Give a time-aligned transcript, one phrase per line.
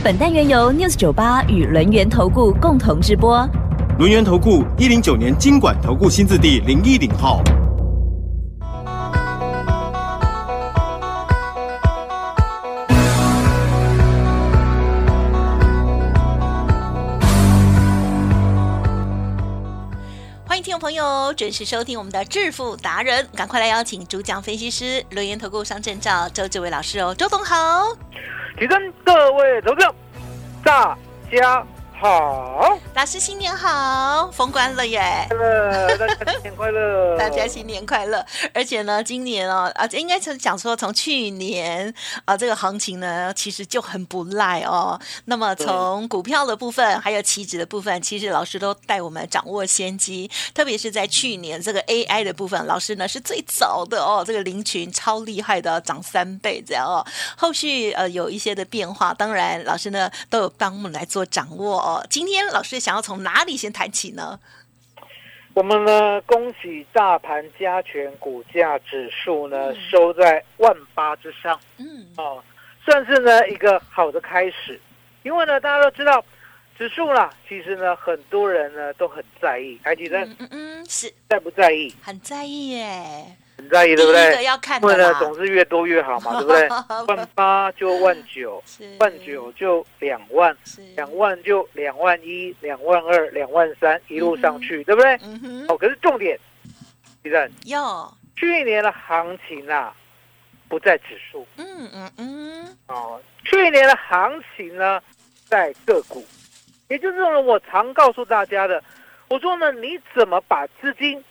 [0.00, 3.44] 本单元由 News 九八与轮源投顾共同直播。
[3.98, 7.42] 轮源投顾一零九年经管投顾新字第零一零号。
[20.46, 27.96] 欢迎听众朋友准时收听我们的致富达人，赶快来邀请主讲分析师轮源投顾商证照周志伟老师哦，周董好。
[28.58, 29.94] 提升各位投票，
[30.64, 30.98] 大
[31.30, 31.64] 家
[32.00, 35.26] 好，老师新年好，封关了耶！
[35.28, 38.24] 快乐，大家新年快乐， 大家新年快乐！
[38.54, 41.92] 而且呢，今年哦，啊，应该是讲说从去年
[42.24, 44.96] 啊，这个行情呢，其实就很不赖哦。
[45.24, 50.30] 那么从股票的部分，还有期指的部分，其实老师都带我们掌握先机。
[50.54, 57.04] 特别是在去年这个 AI 的部分，老师呢是最早的哦，这个林群超厉害的，涨三倍这样哦。
[57.36, 61.87] 后续呃有一些的变化，当然老师呢都有帮我们来做掌握哦。
[62.08, 64.40] 今天老师想要从哪里先谈起呢？
[65.54, 72.42] 我们呢，恭喜大盘加权股价指数呢收在万八之上，嗯，哦，
[72.84, 74.80] 算是呢一个好的开始。
[75.24, 76.24] 因为呢，大家都知道
[76.76, 81.92] 指数啦，其实呢很多人呢都很在意，台积电嗯嗯嗯，是在不在意？
[82.00, 83.36] 很在意耶。
[83.68, 84.42] 很在意，对不对？
[84.44, 86.68] 要看因为呢的，总是越多越好嘛， 对不对？
[87.06, 88.96] 万八就万九，是。
[88.98, 90.82] 万九就两万，是。
[90.96, 95.14] 两万就两万一、两万二、两万三，一路上去，对不对？
[95.68, 96.38] 哦，可是重点，
[97.22, 99.94] 地震，有，去年的行情啊，
[100.68, 101.46] 不在指数。
[101.56, 105.00] 嗯嗯嗯，哦，去年的行情呢，
[105.44, 106.24] 在个股，
[106.88, 108.82] 也就是呢，我常告诉大家的，
[109.28, 111.22] 我说呢，你怎么把资金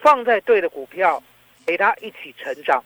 [0.00, 1.22] 放在对的股票，
[1.66, 2.82] 陪他一起成长，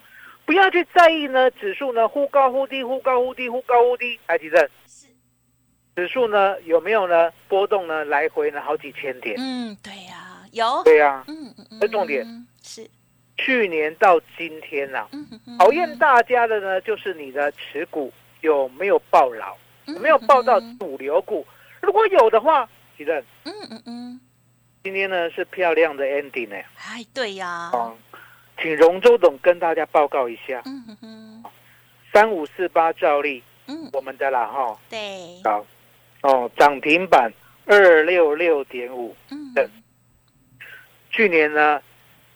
[0.47, 4.69] 不要去在意呢指数呢忽高忽低，忽高忽低，忽高忽低，来地震。
[4.87, 5.07] 是，
[5.95, 9.37] 指数呢有没有呢波动呢来回呢好几千点？
[9.39, 12.27] 嗯，对呀，有，对呀、嗯嗯嗯，重点。
[12.63, 12.89] 是，
[13.37, 19.55] 去年到今天呐、嗯嗯嗯，考验大家的呢就是你的持股有没有暴牢，
[19.87, 21.47] 嗯有没有抱到嗯主流股？
[21.83, 24.21] 如果有的话，其实嗯嗯嗯，
[24.85, 26.57] 今天呢是漂亮的 ending 呢。
[26.79, 27.95] 哎，对呀，啊，
[28.61, 31.45] 请荣周董跟大家报告一下，嗯嗯嗯
[32.13, 34.99] 三五四八照例嗯，我们的啦哈，对，
[35.45, 35.65] 好
[36.23, 37.33] 哦，涨停板
[37.67, 39.69] 二六六点五，嗯，对
[41.11, 41.81] 去年呢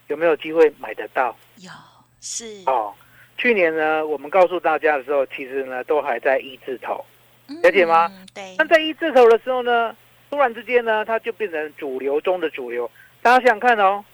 [0.07, 1.37] 有没有机会买得到？
[1.57, 1.71] 有，
[2.21, 2.95] 是，哦，
[3.37, 7.05] 去年呢我们告诉大家的时候，其实呢都还在一字头，
[7.49, 8.11] 嗯了解吗？
[8.33, 9.95] 对那，在一字头的时候呢，
[10.31, 12.91] 突然之间呢，它就变成主流中的主流。
[13.21, 14.05] 大家想想看哦，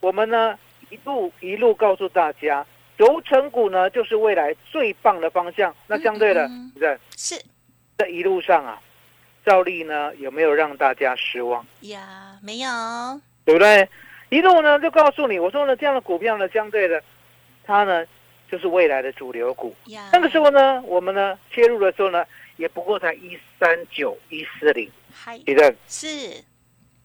[0.00, 0.58] 我们呢
[0.90, 2.64] 一路一路告诉大家，
[2.96, 5.74] 轴承股呢就是未来最棒的方向。
[5.86, 7.40] 那相对的嗯嗯，是。
[7.98, 8.80] 这一路上啊，
[9.44, 11.66] 照例呢有没有让大家失望？
[11.80, 12.68] 呀，没有，
[13.44, 13.88] 对不对？
[14.28, 17.02] 一路呢就告诉你，我说呢这样的股票呢，相对的，
[17.64, 18.04] 它呢
[18.50, 19.74] 就是未来的主流股。
[20.12, 22.24] 那个时候呢，我们呢切入的时候呢，
[22.56, 25.74] 也不过才一三九一四零，嗨，记得？
[25.88, 26.44] 是。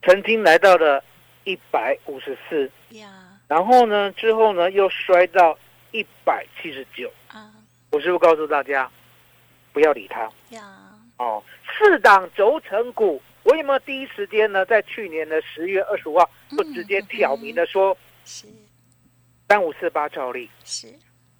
[0.03, 1.03] 曾经来到了
[1.43, 5.57] 一百五十四，呀，然后呢之后呢又摔到
[5.91, 7.11] 一百七十九。
[7.27, 7.51] 啊。
[7.89, 8.89] 我是不是告诉大家，
[9.73, 10.61] 不要理它呀，
[11.17, 11.43] 哦？
[11.77, 18.47] 四档轴承股，我有没有第一时间呢，在去年的十月二十五号就直接挑明的说，是。
[19.49, 20.87] 三五四八照例是，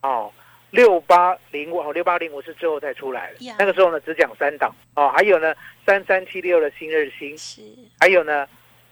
[0.02, 0.30] 哦，
[0.72, 4.76] 六八零五哦，六八零五是之后再出来的，那个时候呢只讲三档。
[4.96, 5.56] 哦，还有呢
[5.86, 7.62] 三三七六的新日新，是。
[8.02, 8.46] 还有呢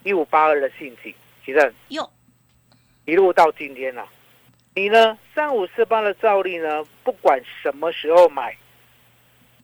[0.04, 1.13] 一五八二的信景，
[1.45, 2.10] 其实有，
[3.09, 4.07] 一路到今天了、
[4.75, 5.17] 你呢？
[5.33, 8.56] 三五四八的照例呢，不管什么时候买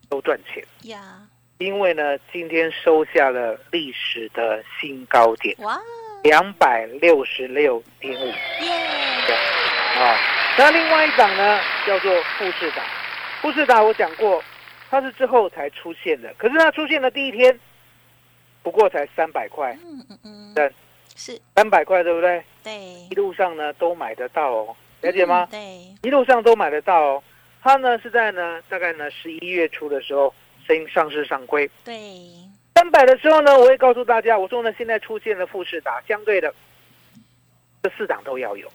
[0.10, 1.22] 都赚钱，呀，
[1.60, 5.56] 因为呢今天收下了历史的新高点。
[5.60, 5.80] 哇，
[6.24, 8.26] 两百六十六点五。
[8.26, 8.72] 耶，
[10.00, 10.18] 啊。
[10.58, 12.82] 那另外一档呢叫做富士达，
[13.44, 14.44] 富士达我讲过，
[14.90, 17.60] 它是之后才出现的，可是它出现的第一天
[18.64, 20.72] 不过才三百块，嗯嗯嗯，对，
[21.16, 22.44] 是，三百块对不对？
[22.66, 22.74] 对
[23.12, 25.96] 一，路上呢都买得到哦，了解吗嗯？
[26.02, 27.24] 对，一路上都买得到哦。
[27.62, 30.34] 它呢是在呢大概呢十一月初的时候
[30.68, 31.70] 升上市上柜。
[31.84, 31.96] 对，
[32.74, 36.52] 三百的时候呢，我也告诉大家，我说呢，现在出现了富士达，相对的
[37.84, 38.68] 这四档都要有，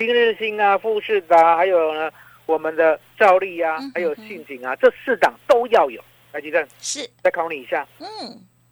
[0.00, 2.10] 今日新啊、富士达，还有呢
[2.44, 6.02] 我们的兆利啊嗯，还有信景啊，这四档都要有。
[6.32, 8.06] 来，吉正，是，再考你一下，嗯，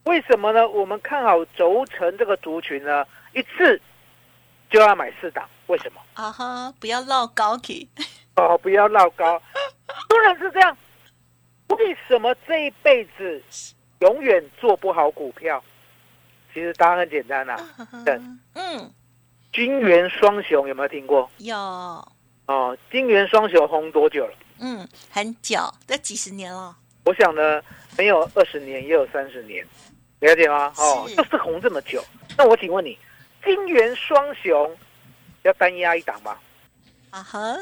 [0.04, 0.68] 为什么呢？
[0.68, 3.80] 我们看好轴承这个族群呢，一次
[4.74, 6.00] 就要买四档，为什么？
[6.14, 7.88] 啊哈，不要唠高起，
[8.34, 9.40] 哦，不要绕高，
[10.08, 10.76] 当然是这样。
[11.68, 13.40] 为什么这一辈子
[14.00, 15.62] 永远做不好股票？
[16.52, 17.56] 其实答案很简单呐、
[18.04, 18.20] 对
[18.54, 18.92] 嗯，
[19.52, 21.30] 金元双雄有没有听过？
[21.38, 21.56] 有，
[22.46, 24.34] 哦，金元双雄红多久了？
[24.58, 27.62] 嗯，很久，这几十年了，我想呢，
[27.96, 29.64] 没有二十年，也有三十年，
[30.18, 30.72] 了解吗？
[30.76, 32.04] 哦，就是红这么久。
[32.36, 32.98] 那我请问你，
[33.44, 34.76] 金元双雄
[35.42, 36.36] 要单压一档吗？
[37.10, 37.56] 啊哈，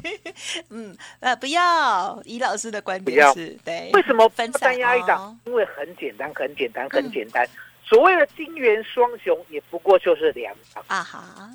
[0.68, 3.32] 嗯，呃，不要，以老师的观不要。
[3.32, 5.22] 点是，对，为什么不分单压一档？
[5.22, 5.38] 哦。
[5.46, 7.48] 因为很简单，很简单，嗯很简单。
[7.84, 11.50] 所谓的金元双雄，也不过就是两档，啊哈，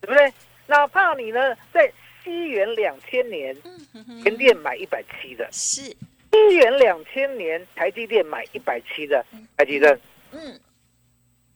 [0.00, 0.32] 对不对？
[0.66, 1.92] 哪怕你呢，在
[2.22, 4.24] 西元两千年，嗯哼哼。
[4.24, 9.22] 联电买一百七的，是，西元两千年台积电买一百七的，
[9.58, 10.00] 台积电。
[10.32, 10.58] 嗯，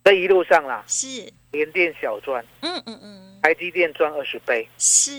[0.08, 5.10] 这一路上啦，是，联电小赚，嗯嗯嗯，台积电赚二十倍，是，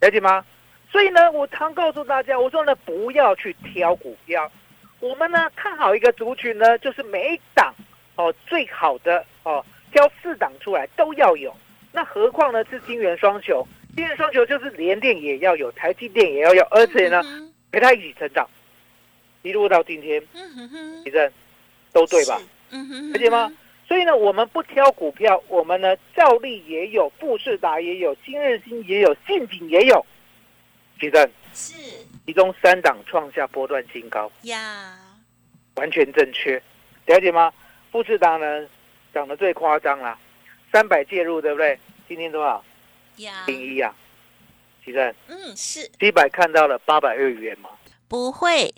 [0.00, 0.42] 了解吗？
[0.90, 4.50] 所以呢，我常告诉大家，我说呢，不要去挑股票，
[4.98, 7.74] 我们呢看好一个族群呢，就是每一档
[8.16, 11.54] 哦最好的哦，挑四档出来都要有。
[11.92, 13.62] 那何况呢是金元双雄，
[13.94, 17.22] 金元双雄就是联电也要有，台积电也要有，而且呢
[17.70, 18.48] 陪它一起成长，
[19.42, 21.30] 一路到今天，嗯哼哼，地震
[21.92, 22.40] 都对吧？？
[22.70, 23.52] 嗯哼，了解吗？
[23.90, 30.06] 所以呢，我们不挑股票，我们呢，兆利也有，富士达也有，今日新也有，信景也有，
[31.00, 31.72] 其正是。
[32.24, 34.96] 其中三档创下波段新高，呀，
[35.74, 36.62] 完全正确，
[37.06, 37.52] 了解吗？
[37.90, 38.64] 富士达呢
[39.12, 40.16] 涨得最夸张啦，
[40.70, 41.76] 三百介入，对不对？
[42.06, 42.64] 今天多少？
[43.16, 43.92] 呀，零一啊，
[44.84, 45.12] 其正。
[45.26, 45.90] 嗯，是。
[45.98, 47.68] 七百看到了八百二元吗，
[48.06, 48.72] 不会，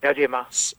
[0.00, 0.46] 了解吗？
[0.48, 0.76] 是。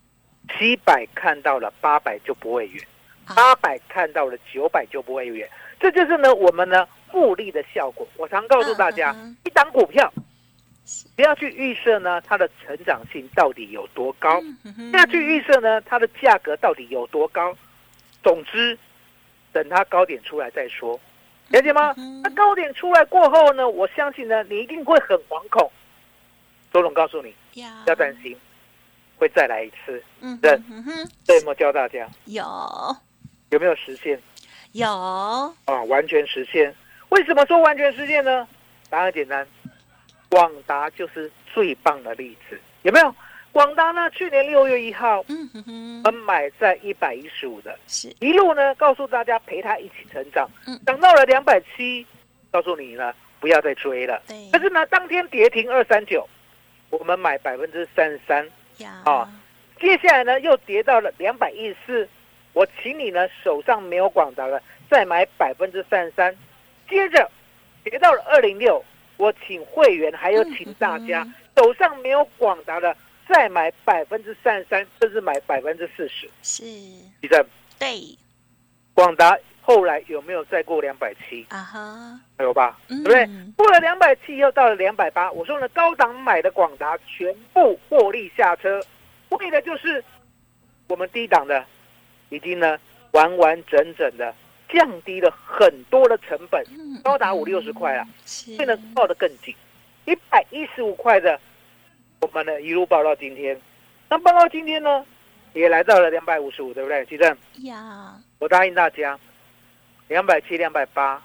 [0.57, 2.94] 七百看到了八百就不会远，啊
[3.33, 5.49] 八百看到了九百就不会远，
[5.79, 8.07] 这就是呢我们呢复利的效果。
[8.17, 10.11] 我常告诉大家，嗯嗯一档股票
[11.15, 14.39] 不要去预设呢它的成长性到底有多高，
[14.91, 17.55] 不要去预设呢它的价格到底有多高。
[18.21, 18.77] 总之，
[19.51, 20.99] 等它高点出来再说，
[21.49, 21.93] 了解吗？
[21.97, 25.71] 嗯那高点出来过后呢，我相信呢你一定会很惶恐。
[26.73, 27.33] 周总告诉你，
[27.85, 28.35] 要担心，
[29.17, 30.03] 会再来一次。
[30.21, 32.07] 嗯对哼哼，这有没有教大家？
[32.25, 32.43] 有
[33.55, 34.19] 有没有实现？
[34.73, 36.75] 有，啊，完全实现。
[37.07, 38.45] 为什么说完全实现呢？
[38.89, 39.47] 答案简单，
[40.27, 43.15] 广达就是最棒的例子，有没有？
[43.53, 46.01] 广达呢，去年六月一号，嗯哼哼。
[46.03, 48.13] 我，们买在一百一十五的，是。
[48.19, 50.45] 一路呢告诉大家陪他一起成长。
[50.67, 52.05] 嗯，涨到了两百七，
[52.51, 54.21] 告诉你呢不要再追了。
[54.27, 54.49] 对。
[54.51, 56.27] 可是呢，当天跌停二三九，
[56.89, 58.45] 我们买百分之三十三，
[58.79, 59.31] 呀，啊
[59.79, 62.09] 接下来呢又跌到了两百一十四，
[62.55, 64.59] 我请你呢手上没有广达了，
[64.89, 66.35] 再买百分之三十三，
[66.89, 67.29] 接着
[67.83, 68.83] 跌到了二零六，
[69.17, 72.93] 我请会员还有请大家、嗯手上没有广达的
[73.29, 76.29] 再买百分之三十三，甚至买百分之四十。
[76.41, 76.63] 是，
[77.21, 77.45] 地震，
[77.79, 78.17] 对，
[78.93, 81.45] 广达后来有没有再过两百七？
[81.49, 82.77] 啊哈，有吧？
[82.89, 83.29] 对对不对？
[83.55, 85.31] 过了两百七，又到了两百八。
[85.31, 88.81] 我说呢，高档买的广达全部获利下车，
[89.29, 90.03] 为的就是
[90.89, 91.65] 我们低档的
[92.29, 92.77] 已经呢
[93.11, 94.33] 完完整整的
[94.69, 99.53] 降低了很多的成本，嗯高达五六十块啊，是，所以呢抱得更紧。
[100.05, 101.39] 一百一十五块的，
[102.21, 103.59] 我们呢一路报到今天，
[104.09, 105.05] 那报到今天呢
[105.53, 107.05] 也来到了两百五十五，对不对？
[107.05, 109.17] 其正，呀，我答应大家，
[110.07, 111.19] 两百七、两百八，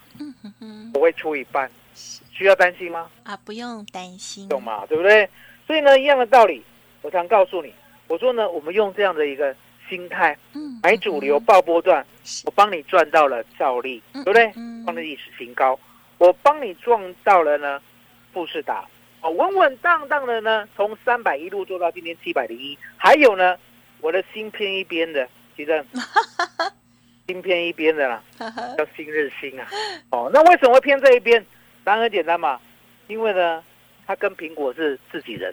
[0.94, 3.10] 我会出一半，需要担心吗？
[3.24, 5.28] 啊，不用担心，懂嘛，对不对？
[5.66, 6.62] 所以呢，一样的道理，
[7.02, 7.74] 我常告诉你，
[8.08, 9.54] 我说呢，我们用这样的一个
[9.90, 12.06] 心态嗯，买主流爆波段，
[12.46, 14.50] 我帮你赚到了兆利，嗯对不对？
[14.56, 14.84] 嗯？
[14.84, 15.78] 创了历史新高，
[16.18, 17.82] 我帮你赚到了呢
[18.32, 18.86] 富士达，
[19.20, 23.56] 哦，稳稳当当的呢，从三百一路做到今天七百零一，还有呢，
[24.00, 25.84] 我的芯片一边的，其实
[27.26, 28.22] 芯片一边的啦，
[28.78, 29.68] 叫新日新啊。
[30.10, 31.44] 哦，那为什么会偏这一边？
[31.82, 32.60] 答案很简单嘛，
[33.08, 33.62] 因为呢，
[34.06, 35.52] 他跟苹果是自己人，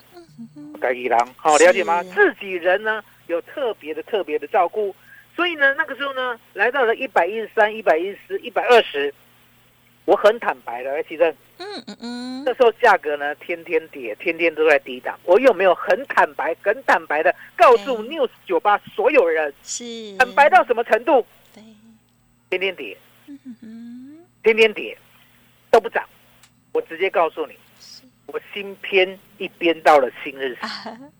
[0.79, 2.03] 改一郎，好、是了解吗？
[2.03, 4.96] 自己人呢有特别的特别的照顾，
[5.36, 9.14] 所以呢，那个时候呢，来到了一百一十三、一百一十四、一百二十，
[10.06, 12.44] 我很坦白的，其实嗯嗯嗯。
[12.46, 15.20] 那，时候价格呢天天跌，天天都在低档。
[15.24, 18.16] 我有没有很坦白、很坦白的告诉对。
[18.16, 19.84] News 酒吧所有人，是。
[20.18, 21.26] 坦白到什么程度？
[21.54, 21.62] 对，
[22.50, 24.98] 天天跌，嗯嗯嗯，天天跌，
[25.70, 26.08] 都不涨。
[26.72, 27.56] 我直接告诉你，
[28.28, 30.56] 我新篇一编到了新日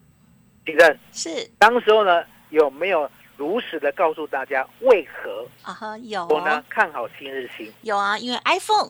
[0.68, 0.82] 新。
[0.82, 8.90] 啊其实是当时候呢，有没有如实的告诉大家为何啊哈，有我呢看好新日新有啊，因为 iPhone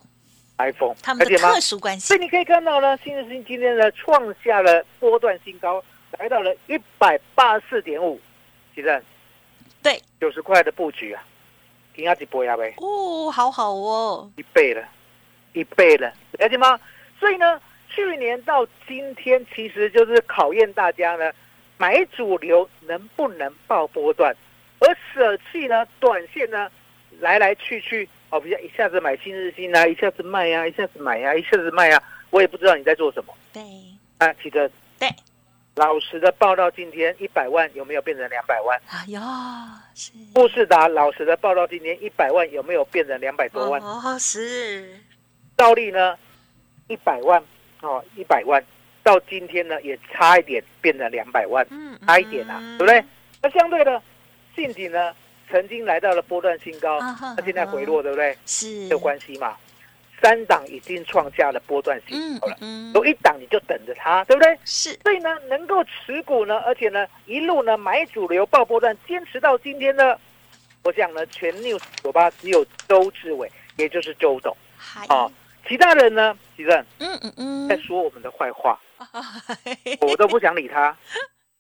[0.57, 0.95] iPhone？
[1.03, 1.61] 他们的了解吗特？
[1.61, 5.83] 殊关系所以你可以看到呢，新日新今天呢创下了波段新高，
[6.17, 8.19] 来到了一百八十四点五，
[8.73, 9.03] 其实
[9.83, 11.23] 对九十块的布局啊，
[11.93, 14.83] 停下几波呀呗，哦，好好哦，一倍了，
[15.53, 16.79] 一倍了，了解吗？
[17.19, 21.31] 所以呢，去年到今天，其实就是考验大家呢，
[21.77, 24.35] 买主流能不能爆波段，
[24.79, 26.69] 而舍弃呢短线呢，
[27.19, 33.33] 来来去去，哦，比如一下子买新日新啊，一下子卖呀、一下子买呀、一下子卖呀、我也不知道你在做什么。
[33.53, 33.61] 对
[34.17, 35.07] 啊，其实对，
[35.75, 38.81] 老实的报到今天一百万有没有变成两百万？
[38.89, 43.79] 哎呀，是富士达老实的报到今天一百万有没有变成两百多万？
[43.81, 44.99] 哦，是
[45.55, 46.17] 照例呢，
[46.87, 47.43] 一百万
[47.81, 48.63] 哦，一百万
[49.07, 53.01] 到今天呢也差一点变成两百万，嗯，差一点啊，对不对？
[53.41, 54.01] 那相对的，
[54.53, 55.15] 信锦呢
[55.49, 58.37] 曾经来到了波段新高，啊哈那现在回落，对不对？
[58.45, 59.55] 是有关系嘛？
[60.21, 64.59] 三档已经创下了波段新嗯高了，嗯，有一档你就等着它，对不对？
[64.65, 70.17] 是所以呢，能够持股呢，而且呢，一路呢买主流爆波段，坚持到今天呢，
[70.83, 74.53] 我想呢，全 news 酒吧只有周志伟，也就是周董
[75.67, 76.69] 其他人呢，其实
[76.99, 78.79] 嗯嗯嗯，在说我们的坏话，
[80.01, 80.95] 我都不想理他，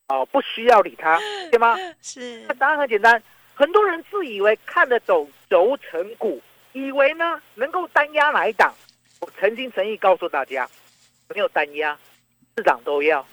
[0.07, 1.19] 哦，不需要理他，
[1.51, 1.75] 对吗？
[2.01, 3.21] 是那答案很简单，
[3.53, 6.41] 很多人自以为看得懂轴承股，
[6.73, 8.73] 以为呢能够单压哪一档。
[9.19, 10.67] 我曾经诚意告诉大家，
[11.33, 11.97] 没有单压，
[12.55, 13.25] 市场都要。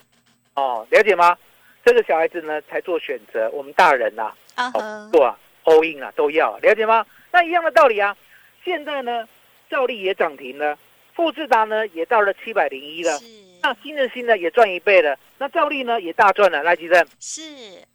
[0.55, 1.37] 哦，了解吗？
[1.85, 4.71] 这个小孩子呢才做选择，我们大人呐、啊
[5.13, 7.05] 做啊，all in 啊都要，了解吗？
[7.31, 8.17] 那一样的道理啊。
[8.65, 9.29] 现在呢，
[9.69, 10.79] 兆利也涨停了，
[11.15, 13.25] 富士达呢也到了七百零一了，是
[13.63, 17.43] 那新日新呢也赚一倍了，那兆利呢也大赚了，来吉正是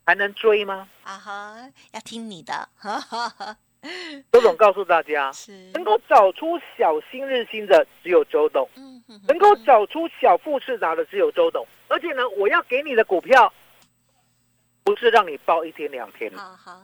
[0.05, 0.87] 还能追吗？
[1.03, 2.69] 啊哈，要听你的，
[4.31, 11.65] 周总告诉大家，是能够找出小新日新的只有周董，嗯哼能够找出小富士达的只有周董。
[11.87, 13.51] 而且呢，我要给你的股票，
[14.83, 16.29] 不是让你报一天两天。
[16.37, 16.81] 啊哈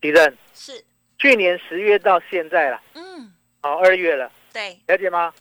[0.00, 0.84] 敌人，是
[1.18, 4.76] 去年十月到现在了，嗯好二月了，对。
[4.88, 5.32] 了解吗？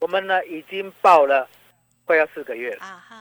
[0.00, 1.46] 我们呢已经报了
[2.06, 3.16] 快要四个月了，啊哈。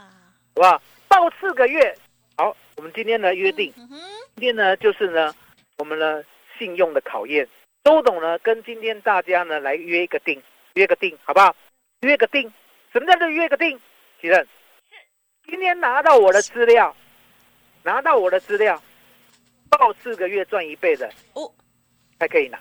[0.56, 0.82] 好不好？
[1.10, 1.94] 报四个月，
[2.38, 5.36] 好，我们今天呢约定，今天呢就是呢
[5.78, 6.24] 我们呢
[6.58, 7.46] 信用的考验。
[7.84, 10.42] 周董呢跟今天大家呢来约一个定，
[10.76, 11.54] 约个定，好不好？
[12.00, 12.50] 约个定，
[12.94, 13.78] 什么叫做约个定？
[14.22, 14.48] 其任，
[15.46, 16.96] 今天拿到我的资料，
[17.84, 18.82] 拿到我的资料，
[19.70, 21.52] 报四个月赚一倍的哦。
[22.18, 22.58] 才可以拿，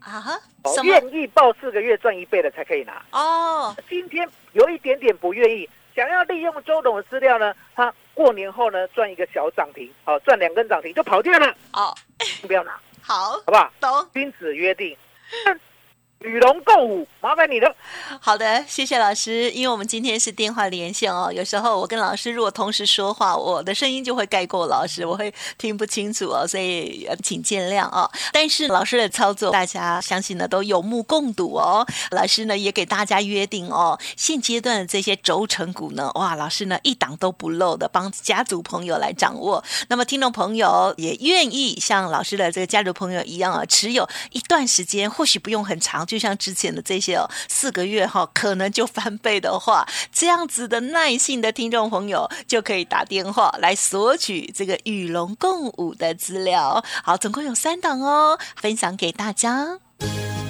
[0.00, 3.02] 啊哈哦愿意报四个月赚一倍的才可以拿。
[3.10, 3.74] 哦。
[3.88, 11.94] 今天有一点点不愿意，想要利用周董的资料呢，他过年后呢赚一个小涨停，好、赚两根涨停就跑掉了，哦。
[12.46, 13.32] 不要拿， 好。
[13.32, 13.72] 好不好？
[13.80, 14.08] 懂。
[14.14, 14.96] 君子约定，
[16.20, 17.72] 与龙共舞，麻烦你了。
[18.20, 19.48] 好的，谢谢老师。
[19.52, 28.10] 因为我们今天是电话连线哦，有时候我跟老师如果同时说话，我的声音就会盖过老师，我会听不清楚哦，所以请见谅哦。
[28.32, 31.86] 但是老师的操作，大家相信呢都有目共睹哦。
[32.10, 39.62] 老师呢也给大家约定哦，现阶段的这些轴承股呢，哇，老师呢一档都不漏的帮家族朋友来掌握。
[39.88, 56.82] 那么听众朋友也愿意像老师的这个家族朋友一样啊，持有一段时间，或许不用很长，就像之前的这些哦，四个月哈、可能就翻倍的话，这样子的耐性的听众朋友就可以打电话来索取这个与龙共舞的资料。
[57.04, 59.78] 好，总共有三档哦，分享给大家。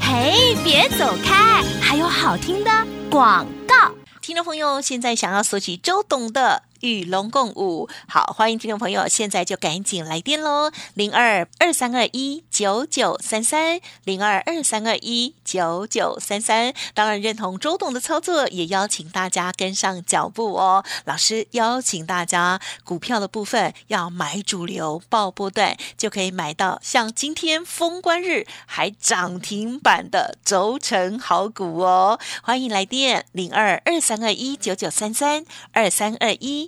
[0.00, 2.70] 嘿，别走开，还有好听的
[3.10, 3.92] 广告。
[4.22, 16.73] 听众朋友，现在想要索取周董的与龙共舞，好，欢迎听众朋友现在就赶紧来电喽，零二二三二一九九三三，零二二三二一九九三三。
[16.94, 20.85] 当然认同周董的操作，也邀请大家跟上脚步哦。
[21.04, 32.18] 老师邀请大家，股票的部分要买主流报波段，就可以买到像今天封关日还涨停板的轴承好股哦。
[32.42, 36.67] 欢迎来电零二二三二一九九三三二三二一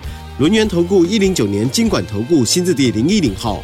[0.41, 3.63] 轮源投顾一零九年经管投顾新字第零一零号。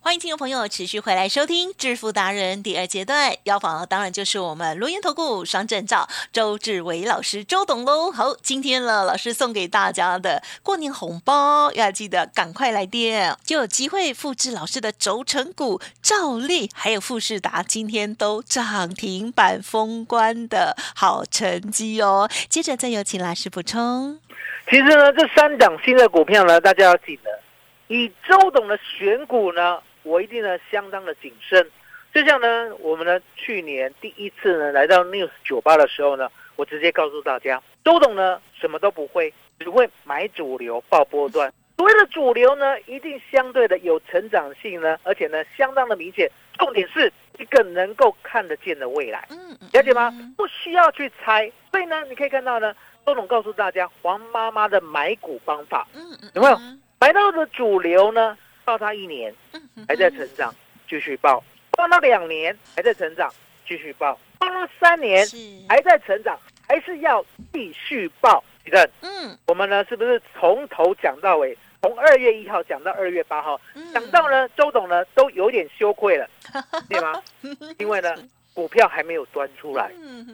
[0.00, 8.12] 欢迎听众朋友持续回来收听《致富达人》第二阶段，要访的当然就是我们罗源投顾双证照周志伟老师周董喽。
[8.12, 22.28] 好，今天呢，老师送给大家的过年红包，要记得赶快来电，就有机会复制老师的轴承股、兆利还有富士达今天都涨停板封关的好成绩哦。
[22.50, 24.18] 接着再有请老师补充。
[24.70, 27.30] 其实呢，这三档新的股票呢，大家要记得，
[27.88, 29.80] 以周董的选股呢。
[30.06, 31.66] 我一定呢相当的谨慎，
[32.12, 41.50] 就像呢我们呢去年第一次呢来到 News 酒吧的时候呢，我直接告诉大家，周董呢什么都不会，只会买主流报波段。
[41.78, 46.30] 所谓的主流呢，一定相对的有成长性呢，而且呢相当的明显。
[46.58, 49.26] 重点是一个能够看得见的未来，
[49.72, 50.12] 了解吗？
[50.36, 51.50] 不需要去猜。
[51.70, 52.74] 所以呢，你可以看到呢，
[53.06, 55.88] 周董告诉大家黄妈妈的买股方法，
[56.34, 56.58] 有没有？
[57.04, 58.34] 买到的主流呢？
[58.64, 59.30] 报它一年，
[59.86, 60.54] 还在成长，
[60.88, 61.38] 继续报；
[61.72, 63.30] 报它两年，还在成长，
[63.68, 65.22] 继续报；报它三年，
[65.68, 66.34] 还在成长，
[66.66, 68.42] 还是要继续报。
[68.64, 73.60] 李正，嗯，我们呢是不是从头讲到尾，从二月一号讲到二月八号，
[73.92, 76.26] 讲到呢周董呢都有点羞愧了，
[76.88, 77.22] 对吗？
[77.76, 78.16] 因为呢
[78.54, 79.92] 股票还没有端出来，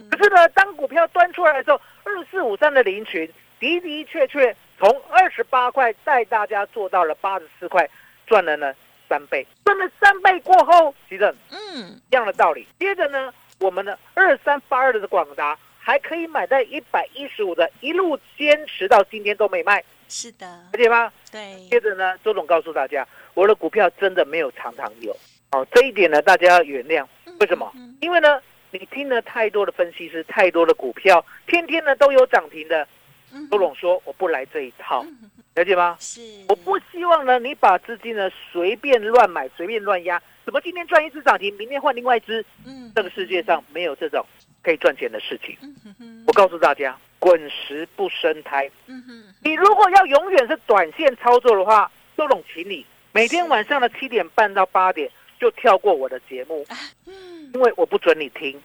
[0.08, 7.88] 可是呢当股票端出来的时候，二四五三的林群的的确确从二十八块带大家做到了八十四块。
[8.26, 8.72] 赚了呢
[9.08, 12.64] 三倍，赚了三倍过后，其实嗯一样的道理。
[12.78, 19.82] 接着呢，我们的二三八二的广达还可以买在一百一十五的，一路坚持到今天都没卖。
[20.08, 21.12] 是的，了解吗？
[21.32, 21.66] 对。
[21.68, 25.10] 接着呢，周总告诉大家，我的股票真的没有常常有。
[25.50, 27.04] 哦，这一点呢，大家要原谅。
[27.40, 27.68] 为什么？
[28.00, 28.40] 因为呢，
[28.70, 32.86] 你听了太多的分析师，太多的股票，天天呢都有涨停的。
[33.50, 35.04] 周总说，我不来这一套。
[35.54, 35.96] 了解吗？
[35.98, 42.44] 是，我不希望呢，你把资金呢随便乱买，随便乱压，怎么今天赚一只涨停，明天换另外一只？
[42.64, 44.24] 嗯，这个世界上没有这种
[44.62, 45.56] 可以赚钱的事情。
[46.26, 48.70] 我告诉大家，滚石不生胎。
[48.86, 56.64] 嗯哼，你如果要永远是短线操作的话，周总请你每天晚上的七点半到八点就跳过我的节目，
[57.52, 58.58] 因为我不准你听。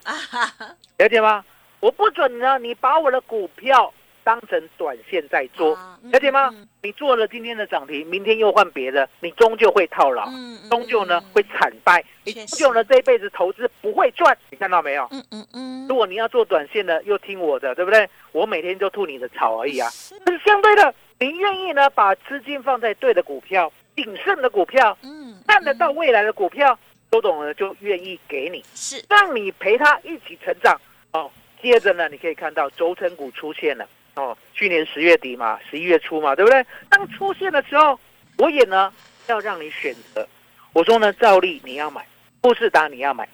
[0.98, 1.44] 了解吗？
[1.80, 3.92] 我不准呢，你把我的股票。
[4.26, 5.78] 当成短线在做，
[6.10, 6.52] 了解吗？
[6.82, 10.28] 你做了今天的涨停，明天又换别的，你终究会套牢，
[10.68, 15.06] 终究呢会惨败，你终究呢这一辈子投资不会赚，你看到没有？
[15.12, 15.86] 嗯嗯嗯。
[15.86, 18.10] 如果你要做短线的，又听我的，对不对？
[18.32, 19.88] 我每天就吐你的草而已啊。
[20.24, 26.76] 可是相对的，你愿意呢把资金放在对的股票、谨慎的股票，嗯，看得到未来的股票，
[27.12, 30.76] 周董呢就愿意给你，是让你陪他一起成长
[31.12, 31.30] 哦。
[31.62, 33.88] 接着呢，你可以看到轴承股出现了。
[34.16, 36.64] 哦，去年十月底嘛，十一月初嘛，对不对？
[36.88, 37.98] 当出现的时候，
[38.38, 38.92] 我也呢
[39.28, 40.26] 要让你选择。
[40.72, 42.06] 我说呢，兆利你要买，
[42.42, 43.28] 富士达你要买，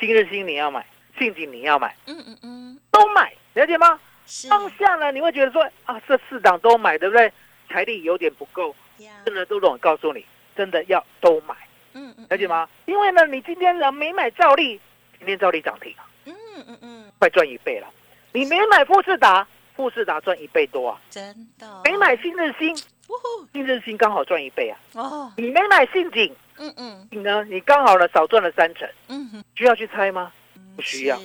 [0.00, 0.84] 新日新你要买，
[1.18, 4.00] 信锦你要买，嗯嗯嗯，都买，了解吗？
[4.48, 7.30] 当下呢，你会觉得说啊，这四档都买，对不对？
[7.68, 8.74] 财力有点不够，
[9.26, 10.24] 真的，周总告诉你，
[10.56, 11.54] 真的要都买，
[11.92, 12.66] 嗯嗯，了解吗？
[12.86, 14.80] 因为呢，你今天呢没买兆利，
[15.18, 16.34] 今天兆利涨停了，嗯
[16.66, 17.86] 嗯嗯，快赚一倍了。
[18.32, 19.46] 你没买富士达。
[19.76, 21.00] 富士达赚一倍多啊！
[21.10, 22.76] 真的，没买新日新，
[23.52, 24.78] 新日新刚好赚一倍啊！
[24.94, 27.44] 哦，你没买信景，嗯嗯，你呢？
[27.44, 30.32] 你刚好呢少赚了三成，嗯哼，需要去猜吗？
[30.76, 31.18] 不需要，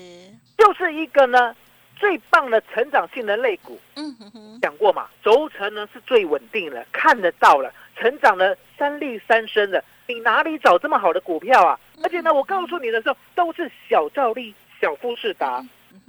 [0.57, 1.55] 就是一个呢
[1.95, 11.79] 最棒的成长性的类股，嗯哼哼，讲过嘛，轴承呢是最稳定的，看得到了，成长了三利三升的，你哪里找这么好的股票啊？
[12.03, 15.63] 而且呢，我告诉你的时候都是小兆利、小富士达、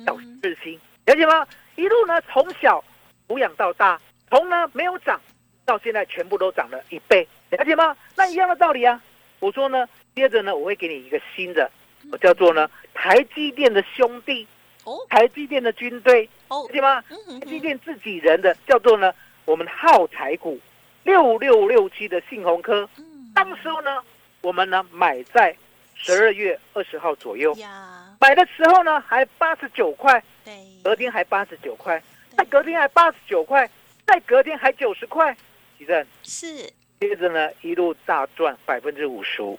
[0.06, 1.46] 小日新，了解吗？
[1.80, 2.84] 一路呢，从小
[3.26, 5.18] 抚养到大，从呢没有涨，
[5.64, 7.96] 到现在全部都涨了一倍，了解吗？
[8.14, 9.00] 那一样的道理啊。
[9.38, 11.70] 我说呢，接着呢，我会给你一个新的，
[12.12, 14.46] 我叫做呢台积电的兄弟，
[14.84, 17.00] 哦，台积电的军队，哦，了解吗？
[17.40, 19.10] 台积电自己人的叫做呢
[19.46, 20.60] 我们耗材股
[21.04, 22.86] 六六六七的信鸿科，
[23.34, 24.02] 当时候呢，
[24.42, 25.56] 我们呢买在
[26.02, 27.54] 十二月二十号左右，
[28.18, 30.22] 买的时候呢还八十九块。
[30.82, 32.02] 隔天还八十九块，
[32.36, 33.68] 再隔天还八十九块，
[34.06, 35.36] 再隔天还九十块，
[35.78, 36.46] 地震是。
[36.98, 39.58] 接着呢，一路大赚百分之五十五，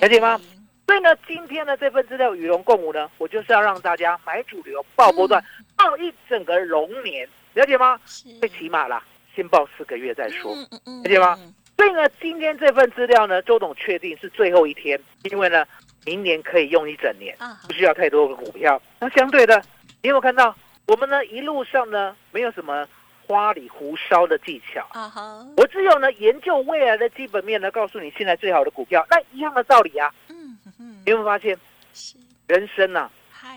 [0.00, 0.38] 了解吗？
[0.86, 5.42] 所以呢，今天的这份资料与龙共舞呢，我就是要让大家买主流爆波段，
[5.74, 7.98] 报一整个龙年，了解吗？
[8.04, 9.02] 是最起码啦，
[9.34, 10.52] 先报四个月再说。
[10.54, 11.38] 嗯嗯嗯了解吗？
[11.78, 15.64] 所以呢，今天这份资料呢，周董确定是最后一天，因为呢，
[16.04, 18.82] 明年可以用一整年，啊不需要太多的股票。
[18.98, 19.62] 那相对的，
[20.02, 20.52] 你有没有看到
[20.88, 22.84] 我们呢一路上呢没有什么
[23.24, 29.06] 花里胡哨的技巧，啊哈，我只有呢研究未来的基本面呢，告诉你现在最好的股票。
[29.08, 31.02] 那一样的道理啊，嗯嗯嗯。
[31.06, 31.56] 你有没有发现？
[31.94, 32.16] 是。
[32.48, 33.56] 人生呐、嗨。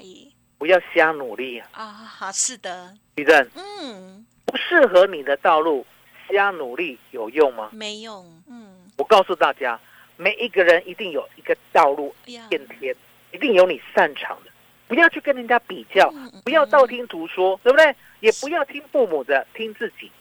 [0.59, 4.23] 不要瞎努力啊，啊好是的，地震嗯。
[4.45, 5.83] 不适合你的道路，
[6.31, 7.69] 瞎努力有用吗？
[7.71, 9.79] 没用，嗯我告诉大家，
[10.17, 12.95] 每一个人一定有一个道路变天，
[13.31, 14.51] 一定有你擅长的，
[14.87, 16.13] 不要去跟人家比较，
[16.43, 17.95] 不要道听途说，对不对？
[18.19, 20.11] 也不要听父母的，听自己，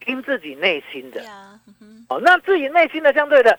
[0.00, 1.24] 听自己内心的。
[2.08, 3.56] 哦，那自己内心的相对的，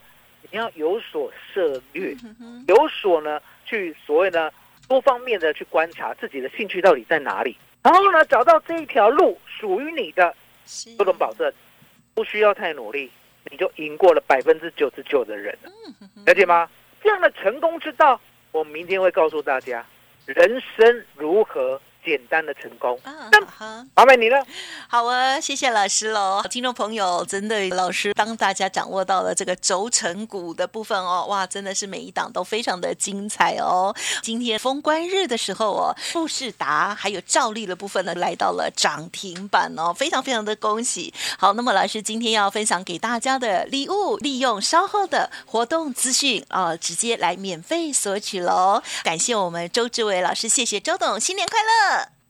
[0.51, 4.51] 你要有所涉略，嗯有所呢去所谓呢
[4.89, 11.49] 多方面的去观察自己的兴趣到底在哪里，然后呢找到这一条路属于你的，是不能保证，
[12.13, 13.10] 不需要太努力，
[13.50, 15.71] 你就赢过了百分之九十九的人了。
[16.26, 16.69] 了解吗？
[17.04, 18.19] 这样的成功之道，
[18.52, 19.86] 我明天会告诉大家，
[20.26, 22.99] 人生如何简单的成功。
[23.03, 23.85] 啊那哈。
[23.95, 24.43] 麻烦你了。
[24.87, 26.41] 好啊，谢谢老师喽。
[26.49, 33.95] 听众朋友，真的老师帮大家掌握到了这个轴承股的部分哦，哇，真的是每一档都非常的精彩哦。
[34.21, 41.13] 今天封关日的时候哦，富士达还有兆利的部分呢，来到了涨停板哦，非常非常的恭喜。
[41.37, 48.81] 好，那么老师今天要分享给大家的礼物，利用稍后的活动资讯啊、直接来免费索取喽。
[49.03, 51.90] 感谢我们周志伟老师，谢谢周董，新年快乐！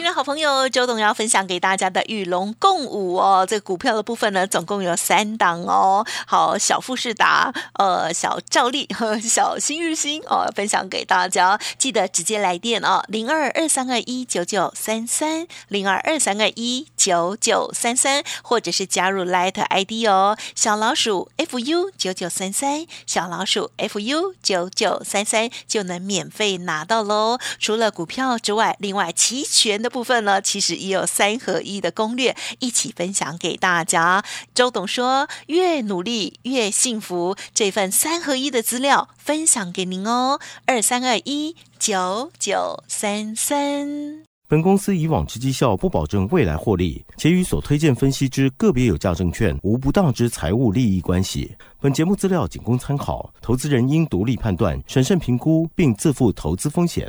[0.00, 6.06] 听众好朋友，周董要分享给大家的与龙共舞哦，这股票的部分呢，总共有三档哦。
[6.26, 11.60] 好，小富士达、呃，小赵丽和小新日新哦，分享给大家。
[11.76, 27.38] 记得直接来电哦，零二二三二一九九三三，零二二三二一九九三三，或者是加入 Light ID 哦，小老鼠 fu 九九三三，小老鼠 fu 九九三三就能免费拿到喽。
[27.58, 34.24] 除了股票之外，另外期权部分呢，其实也有三合一的攻略，一起分享给大家。
[34.54, 44.22] 周董说，越努力越幸福，这份三合一的资料分享给您哦，二三二一九九三三。
[44.48, 51.54] 本公司以往之绩效不保证未来获利，且与所推荐分析之个别有价证券无不当之财务利益关系。
[51.80, 57.08] 本节目资料仅供参考，投资人应独立判断、审慎评估，并自负投资风险。